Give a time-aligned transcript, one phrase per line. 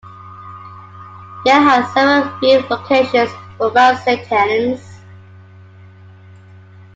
[1.45, 4.99] Yale has several view locations for Mount Saint Helens.